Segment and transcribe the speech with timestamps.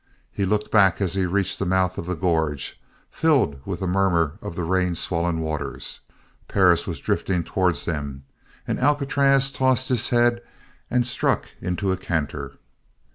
[0.31, 4.39] He looked back as he reached the mouth of the gorge, filled with the murmur
[4.41, 5.99] of the rain swollen waters.
[6.47, 8.23] Perris was drifting towards them.
[8.67, 10.41] And Alcatraz tossed his head
[10.89, 12.53] and struck into a canter.